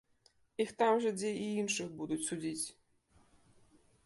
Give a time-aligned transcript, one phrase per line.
[0.65, 2.67] Іх там жа, дзе і іншых, будуць судзіць.